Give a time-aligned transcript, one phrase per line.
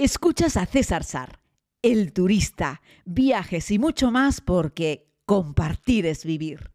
[0.00, 1.40] Escuchas a César Sar,
[1.82, 6.70] el turista, viajes y mucho más porque compartir es vivir.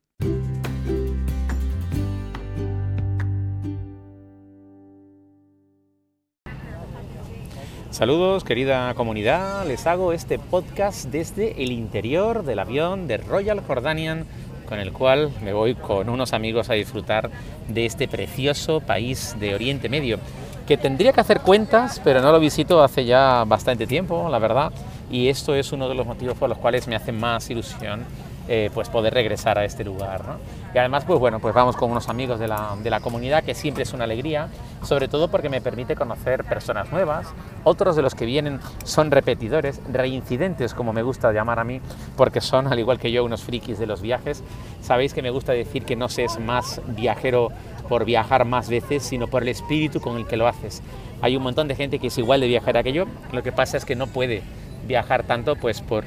[7.91, 14.25] Saludos querida comunidad, les hago este podcast desde el interior del avión de Royal Jordanian
[14.67, 17.31] con el cual me voy con unos amigos a disfrutar
[17.69, 20.19] de este precioso país de Oriente Medio
[20.67, 24.71] que tendría que hacer cuentas, pero no lo visito hace ya bastante tiempo, la verdad,
[25.11, 28.05] y esto es uno de los motivos por los cuales me hace más ilusión
[28.49, 30.27] eh, pues poder regresar a este lugar.
[30.27, 30.35] ¿no?
[30.75, 33.55] Y además, pues bueno, pues vamos con unos amigos de la, de la, comunidad, que
[33.55, 34.49] siempre es una alegría,
[34.81, 37.27] sobre todo porque me permite conocer personas nuevas,
[37.63, 41.79] otros de los que vienen son repetidores, reincidentes, como me gusta llamar a mí,
[42.17, 44.43] porque son, al igual que yo, unos frikis de los viajes.
[44.81, 47.47] Sabéis que me gusta decir que no se es más viajero
[47.93, 50.81] por viajar más veces, sino por el espíritu con el que lo haces.
[51.21, 53.77] Hay un montón de gente que es igual de viajera que yo, lo que pasa
[53.77, 54.41] es que no puede
[54.87, 56.03] viajar tanto pues por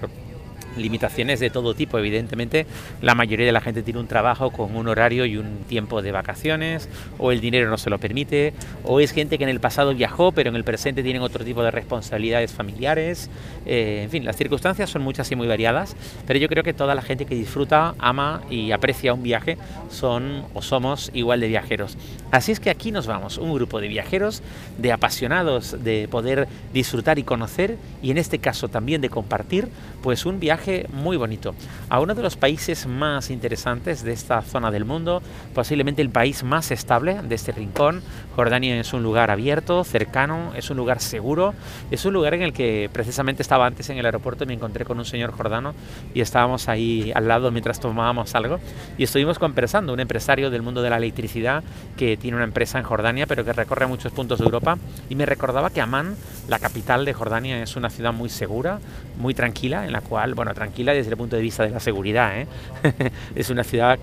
[0.76, 1.98] limitaciones de todo tipo.
[1.98, 2.66] Evidentemente,
[3.02, 6.12] la mayoría de la gente tiene un trabajo con un horario y un tiempo de
[6.12, 8.52] vacaciones, o el dinero no se lo permite,
[8.84, 11.62] o es gente que en el pasado viajó, pero en el presente tienen otro tipo
[11.62, 13.30] de responsabilidades familiares.
[13.64, 15.96] Eh, en fin, las circunstancias son muchas y muy variadas,
[16.27, 19.58] pero yo creo que toda la gente que disfruta, ama y aprecia un viaje
[19.90, 21.96] son o somos igual de viajeros.
[22.32, 24.42] Así es que aquí nos vamos, un grupo de viajeros,
[24.78, 29.68] de apasionados de poder disfrutar y conocer, y en este caso también de compartir,
[30.02, 31.55] pues un viaje muy bonito
[31.88, 35.22] a uno de los países más interesantes de esta zona del mundo,
[35.55, 38.02] posiblemente el país más estable de este rincón.
[38.34, 41.55] Jordania es un lugar abierto, cercano, es un lugar seguro,
[41.90, 44.84] es un lugar en el que precisamente estaba antes en el aeropuerto y me encontré
[44.84, 45.74] con un señor jordano
[46.12, 48.58] y estábamos ahí al lado mientras tomábamos algo
[48.98, 51.62] y estuvimos conversando, un empresario del mundo de la electricidad
[51.96, 54.78] que tiene una empresa en Jordania pero que recorre muchos puntos de Europa
[55.09, 56.17] y me recordaba que Amán,
[56.48, 58.81] la capital de Jordania, es una ciudad muy segura,
[59.19, 62.41] muy tranquila, en la cual, bueno, tranquila desde el punto de vista de la seguridad.
[62.41, 62.47] ¿eh?
[63.34, 63.98] es una ciudad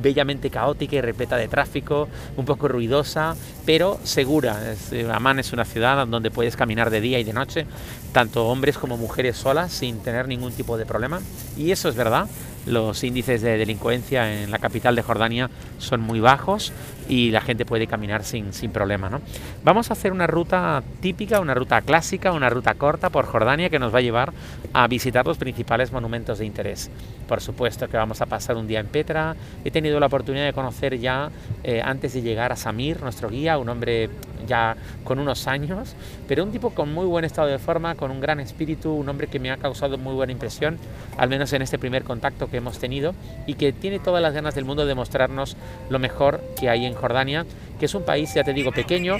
[0.00, 3.34] bellamente caótica y repleta de tráfico, un poco ruidosa,
[3.66, 4.74] pero segura.
[4.92, 7.66] Eh, Amán es una ciudad donde puedes caminar de día y de noche,
[8.12, 11.20] tanto hombres como mujeres solas, sin tener ningún tipo de problema.
[11.56, 12.28] Y eso es verdad.
[12.66, 16.72] Los índices de delincuencia en la capital de Jordania son muy bajos
[17.08, 19.10] y la gente puede caminar sin, sin problema.
[19.10, 19.20] ¿no?
[19.62, 23.78] Vamos a hacer una ruta típica, una ruta clásica, una ruta corta por Jordania que
[23.78, 24.32] nos va a llevar
[24.72, 26.90] a visitar los principales monumentos de interés.
[27.28, 29.36] Por supuesto que vamos a pasar un día en Petra.
[29.64, 31.30] He tenido la oportunidad de conocer ya,
[31.62, 34.08] eh, antes de llegar a Samir, nuestro guía, un hombre
[34.46, 35.94] ya con unos años,
[36.28, 39.26] pero un tipo con muy buen estado de forma, con un gran espíritu, un hombre
[39.26, 40.78] que me ha causado muy buena impresión,
[41.16, 43.14] al menos en este primer contacto que hemos tenido,
[43.46, 45.56] y que tiene todas las ganas del mundo de mostrarnos
[45.90, 47.46] lo mejor que hay en Jordania,
[47.78, 49.16] que es un país, ya te digo, pequeño,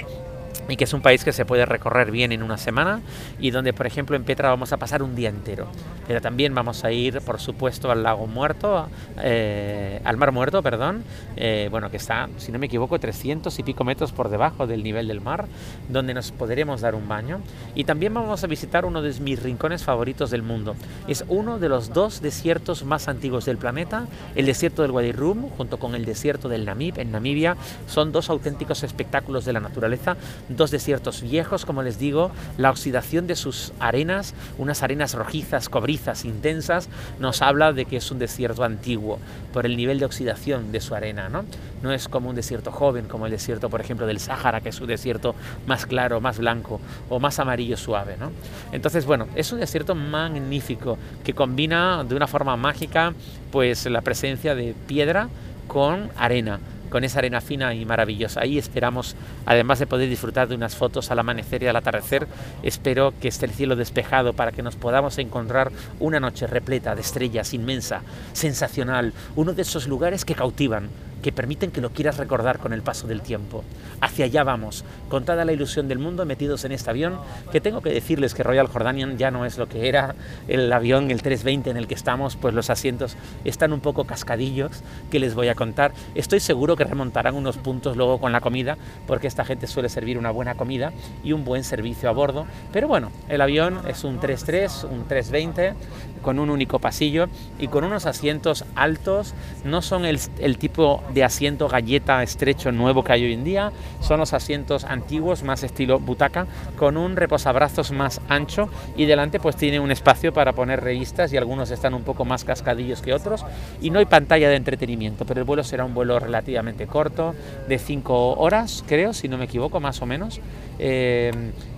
[0.67, 3.01] y que es un país que se puede recorrer bien en una semana
[3.39, 5.67] y donde, por ejemplo, en Petra vamos a pasar un día entero.
[6.07, 8.87] Pero también vamos a ir, por supuesto, al lago muerto,
[9.21, 11.03] eh, al mar muerto, perdón,
[11.35, 14.83] eh, bueno, que está, si no me equivoco, 300 y pico metros por debajo del
[14.83, 15.45] nivel del mar,
[15.89, 17.39] donde nos podremos dar un baño.
[17.73, 20.75] Y también vamos a visitar uno de mis rincones favoritos del mundo.
[21.07, 25.49] Es uno de los dos desiertos más antiguos del planeta, el desierto del Wadi Rum,
[25.57, 27.57] junto con el desierto del Namib, en Namibia.
[27.87, 30.15] Son dos auténticos espectáculos de la naturaleza
[30.49, 36.25] dos desiertos viejos, como les digo, la oxidación de sus arenas, unas arenas rojizas, cobrizas,
[36.25, 36.89] intensas,
[37.19, 39.19] nos habla de que es un desierto antiguo
[39.53, 41.45] por el nivel de oxidación de su arena, ¿no?
[41.81, 44.79] No es como un desierto joven, como el desierto, por ejemplo, del Sáhara, que es
[44.79, 45.35] un desierto
[45.67, 46.79] más claro, más blanco
[47.09, 48.31] o más amarillo suave, ¿no?
[48.71, 53.13] Entonces, bueno, es un desierto magnífico que combina de una forma mágica
[53.51, 55.29] pues la presencia de piedra
[55.67, 56.59] con arena
[56.95, 58.39] con esa arena fina y maravillosa.
[58.39, 62.25] Ahí esperamos, además de poder disfrutar de unas fotos al amanecer y al atardecer,
[62.63, 67.01] espero que esté el cielo despejado para que nos podamos encontrar una noche repleta de
[67.01, 68.01] estrellas, inmensa,
[68.31, 70.87] sensacional, uno de esos lugares que cautivan,
[71.25, 73.63] que permiten que lo quieras recordar con el paso del tiempo.
[73.99, 77.17] Hacia allá vamos, con toda la ilusión del mundo metidos en este avión,
[77.51, 80.13] que tengo que decirles que Royal Jordanian ya no es lo que era
[80.47, 84.83] el avión, el 320 en el que estamos, pues los asientos están un poco cascadillos,
[85.09, 85.93] que les voy a contar.
[86.13, 88.77] Estoy seguro que remontarán unos puntos luego con la comida,
[89.07, 92.45] porque esta gente suele servir una buena comida y un buen servicio a bordo.
[92.71, 95.73] Pero bueno, el avión es un 33, un 320,
[96.21, 99.33] con un único pasillo y con unos asientos altos,
[99.63, 103.71] no son el, el tipo de asiento galleta estrecho nuevo que hay hoy en día.
[104.01, 106.45] Son los asientos antiguos, más estilo butaca,
[106.77, 111.37] con un reposabrazos más ancho y delante pues tiene un espacio para poner revistas y
[111.37, 113.45] algunos están un poco más cascadillos que otros.
[113.81, 117.33] Y no hay pantalla de entretenimiento, pero el vuelo será un vuelo relativamente corto,
[117.67, 120.41] de 5 horas, creo, si no me equivoco, más o menos.
[120.79, 121.31] Eh,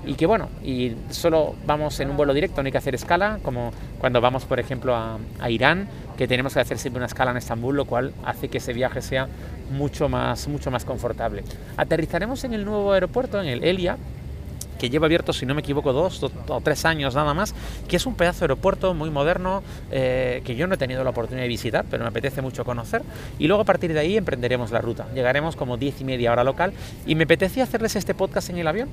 [0.07, 3.39] y que bueno, y solo vamos en un vuelo directo, no hay que hacer escala,
[3.43, 5.87] como cuando vamos, por ejemplo, a, a Irán,
[6.17, 9.01] que tenemos que hacer siempre una escala en Estambul, lo cual hace que ese viaje
[9.01, 9.27] sea
[9.71, 11.43] mucho más, mucho más confortable.
[11.75, 13.97] Aterrizaremos en el nuevo aeropuerto, en el Elia,
[14.77, 17.53] que lleva abierto, si no me equivoco, dos o tres años nada más,
[17.87, 21.09] que es un pedazo de aeropuerto muy moderno eh, que yo no he tenido la
[21.09, 23.01] oportunidad de visitar, pero me apetece mucho conocer.
[23.39, 25.07] Y luego a partir de ahí emprenderemos la ruta.
[25.13, 26.73] Llegaremos como diez y media hora local
[27.05, 28.89] y me apetecía hacerles este podcast en el avión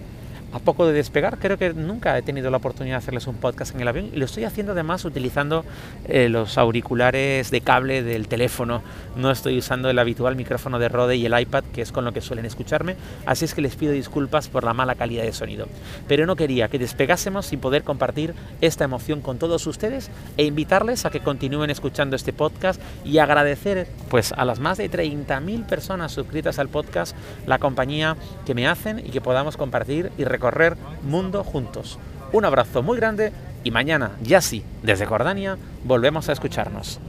[0.55, 1.39] a poco de despegar.
[1.39, 4.17] Creo que nunca he tenido la oportunidad de hacerles un podcast en el avión y
[4.17, 5.65] lo estoy haciendo además utilizando
[6.07, 8.83] eh, los auriculares de cable del teléfono.
[9.17, 12.13] No estoy usando el habitual micrófono de Rode y el iPad, que es con lo
[12.13, 12.95] que suelen escucharme.
[13.27, 15.67] Así es que les pido disculpas por la mala calidad de sonido.
[16.07, 21.05] Pero no quería que despegásemos sin poder compartir esta emoción con todos ustedes e invitarles
[21.05, 26.13] a que continúen escuchando este podcast y agradecer pues a las más de 30.000 personas
[26.13, 28.17] suscritas al podcast la compañía
[28.47, 31.99] que me hacen y que podamos compartir y recordar correr mundo juntos.
[32.31, 33.33] Un abrazo muy grande
[33.63, 37.01] y mañana, ya sí, desde Jordania, volvemos a escucharnos.